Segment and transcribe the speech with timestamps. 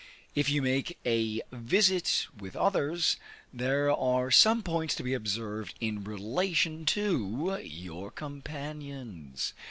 [0.33, 3.17] If you make a visit with others,
[3.53, 9.53] there are some points to be observed in relation to your companions.